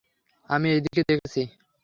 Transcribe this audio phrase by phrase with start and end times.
[0.49, 1.41] আমি এইদিকে দেখছি।